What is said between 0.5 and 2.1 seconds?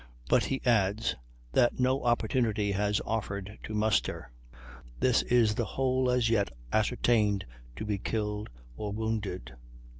adds "that no